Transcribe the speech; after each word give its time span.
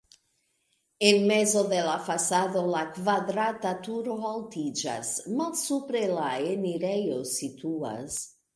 En 1.09 1.27
mezo 1.31 1.61
de 1.73 1.81
la 1.87 1.97
fasado 2.07 2.63
la 2.77 2.81
kvadrata 2.95 3.75
turo 3.89 4.17
altiĝas, 4.31 5.13
malsupre 5.43 6.05
la 6.17 6.33
enirejo 6.57 7.23
situas. 7.37 8.21